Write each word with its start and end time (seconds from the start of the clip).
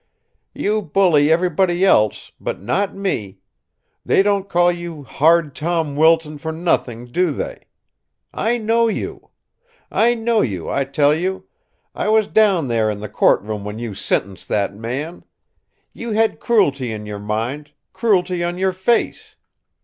"You 0.55 0.81
bully 0.81 1.31
everybody 1.31 1.85
else, 1.85 2.31
but 2.39 2.59
not 2.59 2.95
me! 2.95 3.37
They 4.03 4.23
don't 4.23 4.49
call 4.49 4.71
you 4.71 5.03
'Hard 5.03 5.53
Tom 5.53 5.95
Wilton' 5.95 6.39
for 6.39 6.51
nothing, 6.51 7.11
do 7.11 7.29
they? 7.29 7.65
I 8.33 8.57
know 8.57 8.87
you! 8.87 9.29
I 9.91 10.15
know 10.15 10.41
you, 10.41 10.67
I 10.71 10.85
tell 10.85 11.13
you! 11.13 11.45
I 11.93 12.07
was 12.07 12.27
down 12.27 12.67
there 12.67 12.89
in 12.89 12.99
the 12.99 13.09
courtroom 13.09 13.63
when 13.63 13.77
you 13.77 13.93
sentenced 13.93 14.47
that 14.49 14.73
man! 14.73 15.23
You 15.93 16.13
had 16.13 16.39
cruelty 16.39 16.91
in 16.91 17.05
your 17.05 17.19
mind, 17.19 17.69
cruelty 17.93 18.43
on 18.43 18.57
your 18.57 18.73
face. 18.73 19.35